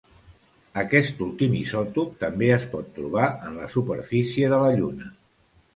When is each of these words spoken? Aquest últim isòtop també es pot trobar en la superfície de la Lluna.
Aquest 0.81 1.21
últim 1.25 1.53
isòtop 1.59 2.17
també 2.25 2.49
es 2.57 2.67
pot 2.75 2.91
trobar 2.99 3.29
en 3.49 3.61
la 3.61 3.71
superfície 3.79 4.53
de 4.57 4.63
la 4.65 4.75
Lluna. 4.81 5.17